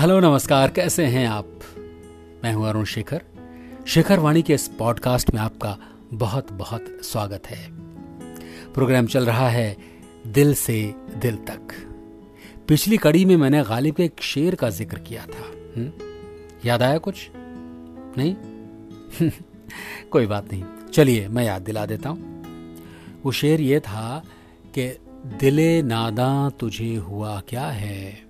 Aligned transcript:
Hello, 0.00 0.20
नमस्कार, 0.20 0.70
कैसे 0.70 1.04
हैं 1.04 1.28
आप? 1.28 1.60
मैं 2.44 2.52
हूँ 2.52 2.68
अरुण 2.68 2.84
शेखर। 2.84 3.22
शेखर 3.86 4.18
वाणी 4.18 4.42
के 4.42 4.54
इस 4.54 4.68
पॉडकास्ट 4.68 5.34
में 5.34 5.40
आपका 5.40 5.78
बहुत 6.12 6.52
बहुत 6.52 6.84
स्वागत 7.02 7.46
है। 7.46 7.68
प्रोग्राम 8.72 9.06
चल 9.06 9.26
रहा 9.26 9.48
है 9.48 9.76
दिल 10.26 10.54
से 10.54 10.94
दिल 11.16 11.36
तक। 11.36 11.68
पिछली 12.68 12.96
कड़ी 12.96 13.24
में 13.24 13.36
मैंने 13.36 13.62
गालिब 13.62 13.94
के 13.94 14.04
एक 14.04 14.22
शेर 14.22 14.54
का 14.54 14.70
ज़िक्र 14.70 14.98
किया 14.98 15.22
था 15.22 15.38
हुँ? 15.38 15.74
हम्म? 15.76 15.92
याद 16.64 16.82
आया 16.82 16.98
कुछ? 16.98 17.30
नहीं? 18.18 18.36
कोई 20.10 20.26
बात 20.26 20.52
नहीं। 20.52 20.64
चलिए, 20.92 21.28
मैं 21.28 21.44
याद 21.44 21.62
दिला 21.62 21.86
देता 21.86 22.08
हूँ। 22.08 22.44
वो 23.24 23.32
शेर 23.32 23.60
ये 23.60 23.80
था 23.80 24.24
कि 24.78 24.98
दिले 25.40 25.82
नादा 25.82 26.50
तुझे 26.50 26.96
हुआ 26.96 27.40
क्या 27.40 27.66
है? 27.66 28.29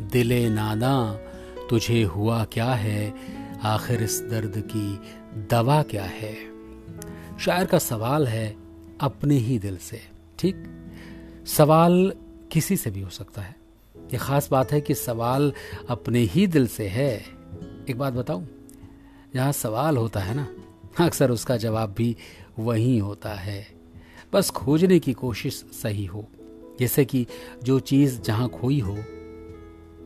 दिले 0.00 0.48
नादा 0.48 1.12
तुझे 1.70 2.02
हुआ 2.02 2.44
क्या 2.44 2.72
है? 2.72 3.14
आखिर 3.62 4.02
इस 4.02 4.20
दर्द 4.30 4.52
की 4.56 5.00
दवा 5.50 5.82
क्या 5.82 6.04
है? 6.04 6.34
शायर 7.38 7.66
का 7.66 7.78
सवाल 7.78 8.26
है 8.26 8.56
अपने 9.00 9.34
ही 9.34 9.58
दिल 9.58 9.76
से, 9.76 10.00
ठीक? 10.38 10.64
सवाल 11.46 12.12
किसी 12.52 12.76
से 12.76 12.90
भी 12.90 13.00
हो 13.00 13.10
सकता 13.10 13.42
है। 13.42 13.56
ये 13.96 14.16
खास 14.16 14.48
बात 14.50 14.72
है 14.72 14.80
कि 14.80 14.94
सवाल 14.94 15.52
अपने 15.88 16.18
ही 16.18 16.46
दिल 16.46 16.66
से 16.66 16.88
है। 16.88 17.24
एक 17.90 17.98
बात 17.98 18.12
बताऊँ, 18.12 18.48
जहाँ 19.34 19.52
सवाल 19.52 19.96
होता 19.96 20.20
है 20.20 20.34
ना, 20.34 20.48
अक्सर 21.00 21.30
उसका 21.30 21.56
जवाब 21.56 21.94
भी 21.98 22.16
वही 22.58 22.98
होता 22.98 23.34
है। 23.34 23.66
बस 24.32 24.50
खोजने 24.50 24.98
की 24.98 25.12
कोशिश 25.12 25.64
सही 25.82 26.04
हो, 26.04 26.28
जैसे 26.80 27.04
कि 27.04 27.26
जो 27.62 27.80
चीज़ 27.80 28.20
जहाँ 28.20 28.48
खोई 28.48 28.80
हो 28.80 28.98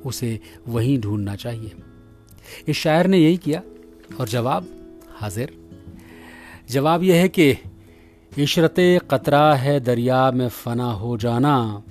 उसे 0.06 0.40
वहीं 0.68 0.98
ढूंढना 0.98 1.36
चाहिए। 1.36 1.72
इस 2.68 2.76
शायर 2.76 3.06
ने 3.06 3.18
यही 3.18 3.36
किया 3.36 3.62
और 4.20 4.28
जवाब, 4.28 4.68
हाजिर। 5.16 5.70
जवाब 6.70 7.02
यह 7.02 7.16
है 7.16 7.28
कि 7.28 7.56
इशरत 8.38 8.74
कतरा 8.80 9.54
है 9.54 9.80
दरिया 9.80 10.30
में 10.30 10.48
फना 10.48 10.92
हो 10.92 11.18
जाना। 11.18 11.82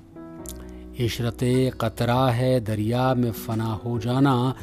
इशरत 1.00 1.38
कतरा 1.82 2.32
है 2.32 2.60
दरिया 2.60 3.14
में 3.14 3.32
फना 3.32 3.74
हो 3.74 4.00
जाना। 4.00 4.56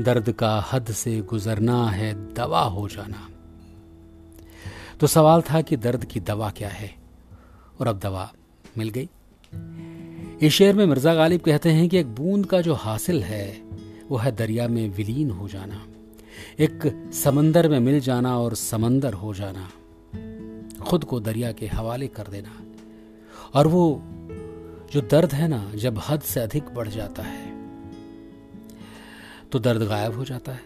दर्द 0.00 0.32
का 0.32 0.68
हद 0.72 0.92
से 0.92 1.20
गुजरना 1.20 1.86
है 1.86 2.34
दवा 2.34 2.62
हो 2.62 2.88
जाना। 2.88 3.28
तो 5.00 5.06
सवाल 5.06 5.42
था 5.42 5.60
कि 5.60 5.76
दर्द 5.76 6.04
की 6.04 6.20
दवा 6.20 6.50
क्या 6.50 6.68
है? 6.68 6.94
और 7.80 7.86
अब 7.86 7.98
दवा 7.98 8.32
मिल 8.78 8.88
गई। 8.88 9.08
इस 10.42 10.52
शेर 10.52 10.74
में 10.74 10.84
मिर्ज़ा 10.86 11.14
गालिब 11.14 11.40
कहते 11.40 11.70
हैं 11.70 11.88
कि 11.88 11.98
एक 11.98 12.06
बूंद 12.14 12.46
का 12.46 12.60
जो 12.60 12.74
हासिल 12.74 13.22
है, 13.22 13.62
वो 14.10 14.16
है 14.16 14.32
दरिया 14.36 14.66
में 14.68 14.88
विलीन 14.88 15.30
हो 15.30 15.48
जाना, 15.48 15.80
एक 16.60 17.10
समंदर 17.14 17.68
में 17.68 17.78
मिल 17.80 18.00
जाना 18.00 18.36
और 18.38 18.54
समंदर 18.54 19.12
हो 19.12 19.32
जाना, 19.34 19.68
खुद 20.80 21.04
को 21.04 21.20
दरिया 21.20 21.52
के 21.52 21.66
हवाले 21.66 22.06
कर 22.08 22.26
देना। 22.26 22.52
और 23.54 23.66
वो 23.66 24.02
जो 24.92 25.00
दर्द 25.00 25.32
है 25.32 25.48
ना, 25.48 25.70
जब 25.74 26.00
हद 26.08 26.20
से 26.22 26.40
अधिक 26.40 26.64
बढ़ 26.74 26.88
जाता 26.88 27.22
है 27.22 27.54
तो 29.52 29.58
दर्द 29.58 29.82
गायब 29.82 30.14
हो 30.14 30.24
जाता 30.24 30.52
है। 30.52 30.62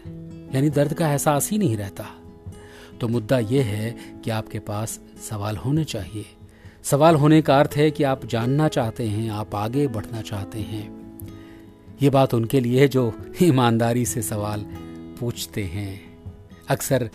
यानी 0.55 0.69
दर्द 0.69 0.93
का 0.93 1.09
एहसास 1.09 1.49
ही 1.51 1.57
नहीं 1.57 1.77
रहता। 1.77 2.05
तो 3.01 3.07
मुद्दा 3.07 3.39
यह 3.39 3.65
है 3.65 3.95
कि 4.23 4.29
आपके 4.31 4.59
पास 4.59 4.99
सवाल 5.29 5.57
होने 5.57 5.83
चाहिए 5.83 6.25
सवाल 6.83 7.15
होने 7.15 7.41
का 7.41 7.59
अर्थ 7.59 7.71
है 7.75 7.91
कि 7.91 8.03
आप 8.03 8.25
जानना 8.25 8.67
चाहते 8.67 9.07
हैं, 9.07 9.29
आप 9.29 9.55
आगे 9.55 9.87
बढ़ना 9.87 10.21
चाहते 10.21 10.59
हैं। 10.59 11.01
ये 12.01 12.09
बात 12.09 12.33
उनके 12.33 12.59
लिए 12.59 12.81
है 12.81 12.87
जो 12.87 13.13
ईमानदारी 13.41 14.05
से 14.05 14.21
सवाल 14.21 14.65
पूछते 15.19 15.63
हैं। 15.63 16.17
अक्सर 16.69 17.09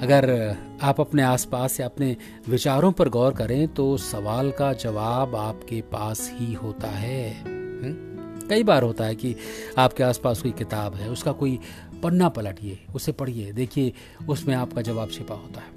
अगर 0.00 0.56
आप 0.82 1.00
अपने 1.00 1.22
आसपास 1.22 1.80
या 1.80 1.86
अपने 1.86 2.16
विचारों 2.48 2.92
पर 2.92 3.08
गौर 3.08 3.32
करें 3.32 3.68
तो 3.68 3.96
सवाल 3.96 4.50
का 4.50 4.72
जवाब 4.72 5.36
आपके 5.36 5.80
पास 5.80 6.30
ही 6.34 6.52
होता 6.54 6.88
है? 6.88 7.44
कई 8.48 8.62
बार 8.62 8.82
होता 8.82 9.04
है 9.04 9.14
कि 9.14 9.36
आपके 9.78 10.02
आसपास 10.02 10.42
कोई 10.42 10.52
किताब 10.52 10.94
है, 10.94 11.10
उसका 11.10 11.32
कोई 11.32 11.58
पन्ना 12.02 12.28
पलटिए, 12.28 12.78
उसे 12.94 13.12
पढ़िए, 13.12 13.52
देखिए, 13.52 13.92
उसमें 14.28 14.54
आपका 14.54 14.82
जवाब 14.82 15.10
छिपा 15.10 15.34
होता 15.34 15.60
है। 15.60 15.68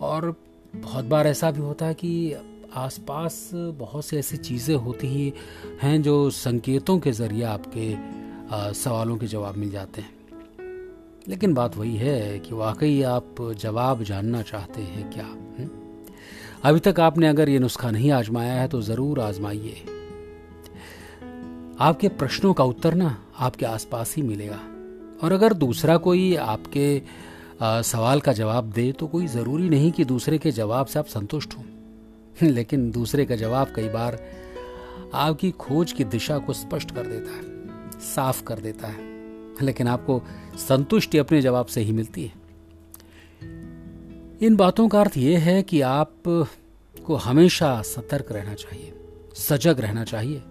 और 0.00 0.47
बहुत 0.74 1.04
बार 1.04 1.26
ऐसा 1.26 1.50
भी 1.50 1.60
होता 1.60 1.86
है 1.86 1.94
कि 1.94 2.36
आसपास 2.76 3.50
बहुत 3.54 4.04
से 4.04 4.18
ऐसी 4.18 4.36
चीज़ें 4.36 4.74
होती 4.76 5.06
ही 5.06 5.32
हैं 5.82 6.00
जो 6.02 6.18
संकेतों 6.30 6.98
के 6.98 7.12
ज़रिए 7.12 7.42
आपके 7.42 7.94
सवालों 8.74 9.16
के 9.16 9.26
जवाब 9.26 9.56
मिल 9.56 9.70
जाते 9.70 10.00
हैं 10.00 10.16
लेकिन 11.28 11.54
बात 11.54 11.76
वही 11.76 11.96
है 11.96 12.38
कि 12.38 12.54
वाकई 12.54 13.00
आप 13.02 13.36
जवाब 13.58 14.02
जानना 14.02 14.42
चाहते 14.42 14.82
हैं 14.82 15.10
क्या? 15.10 15.24
हम्म? 15.24 15.68
अभी 16.64 16.80
तक 16.80 17.00
आपने 17.00 17.28
अगर 17.28 17.48
ये 17.48 17.58
नुस्खा 17.58 17.90
नहीं 17.90 18.10
आजमाया 18.10 18.54
है 18.54 18.68
तो 18.68 18.80
ज़रूर 18.82 19.20
आजमाइए 19.20 19.84
आपके 21.80 22.08
प्रश्नों 22.08 22.52
का 22.54 22.64
उत्तर 22.64 22.94
ना 22.94 23.16
आपके 23.38 23.66
आसपास 23.66 24.14
ही 24.16 24.22
मिलेगा 24.22 24.60
और 25.22 25.32
अगर 25.32 25.52
दूसरा 25.54 25.96
कोई 25.96 26.34
आपके 26.36 26.86
आ, 27.60 27.82
सवाल 27.82 28.20
का 28.20 28.32
जवाब 28.32 28.70
दे 28.70 28.92
तो 28.92 29.06
कोई 29.06 29.26
ज़रूरी 29.26 29.68
नहीं 29.68 29.92
कि 29.92 30.04
दूसरे 30.04 30.38
के 30.38 30.50
जवाब 30.50 30.86
से 30.86 30.98
आप 30.98 31.06
संतुष्ट 31.06 31.54
हों। 31.58 31.64
लेकिन 32.42 32.90
दूसरे 32.90 33.24
का 33.26 33.36
जवाब 33.36 33.72
कई 33.76 33.88
बार 33.88 34.24
आपकी 35.14 35.50
खोज 35.50 35.92
की 35.92 36.04
दिशा 36.04 36.38
को 36.38 36.52
स्पष्ट 36.52 36.94
कर 36.94 37.06
देता 37.06 37.30
है 37.30 37.42
साफ़ 38.00 38.42
कर 38.42 38.58
देता 38.58 38.88
है। 38.88 39.00
लेकिन 39.62 39.88
आपको 39.88 40.22
संतुष्टि 40.56 41.18
अपने 41.18 41.42
जवाब 41.42 41.66
से 41.66 41.80
ही 41.80 41.92
मिलती 41.92 42.24
है। 42.24 42.32
इन 44.42 44.56
बातों 44.56 44.88
का 44.88 45.00
अर्थ 45.00 45.16
यह 45.16 45.38
है 45.38 45.62
कि 45.62 45.80
आप 45.80 46.12
को 47.04 47.14
हमेशा 47.14 47.82
सतर्क 47.82 48.32
रहना 48.32 48.54
चाहिए 48.54 48.94
सजग 49.34 49.80
रहना 49.80 50.04
चाहिए। 50.04 50.42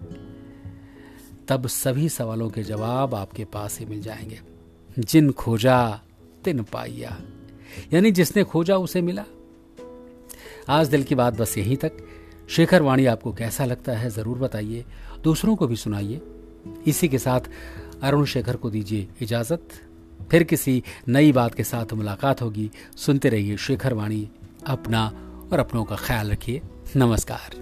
तब 1.48 1.66
सभी 1.66 2.08
सवालों 2.08 2.50
के 2.50 2.62
जवाब 2.62 3.14
आपके 3.14 3.44
पास 3.44 3.78
ही 3.78 3.86
मिल 3.86 4.00
जाएँगे। 4.00 4.40
जिन 4.98 5.32
खोजा 5.32 6.00
तिन 6.48 6.62
पाइया 6.62 7.16
यानी 7.92 8.10
जिसने 8.10 8.44
खोजा 8.44 8.76
उसे 8.76 9.00
मिला। 9.02 9.24
आज 10.68 10.88
दिल 10.88 11.02
की 11.02 11.14
बात 11.14 11.34
बस 11.34 11.58
यहीं 11.58 11.76
तक। 11.76 11.92
शेखर 12.48 12.82
वाणी, 12.82 13.06
आपको 13.06 13.32
कैसा 13.32 13.64
लगता 13.64 13.92
है 13.92 14.10
ज़रूर 14.10 14.38
बताइए। 14.38 14.84
दूसरों 15.24 15.56
को 15.56 15.66
भी 15.66 15.76
सुनाइए। 15.76 16.20
इसी 16.86 17.08
के 17.08 17.18
साथ 17.18 17.50
अरुण 18.02 18.24
शेखर 18.24 18.56
को 18.56 18.70
दीजिए 18.70 19.08
इजाज़त। 19.22 19.68
फिर 20.30 20.42
किसी 20.42 20.82
नई 21.08 21.32
बात 21.32 21.54
के 21.54 21.64
साथ 21.64 21.92
मुलाकात 21.92 22.42
होगी। 22.42 22.70
सुनते 22.96 23.28
रहिए 23.28 23.56
शेखर 23.56 23.94
वाणी, 23.94 24.28
अपना 24.66 25.06
और 25.52 25.58
अपनों 25.58 25.84
का 25.84 25.96
ख्याल 25.96 26.30
रखिए। 26.30 26.62
नमस्कार। 26.96 27.56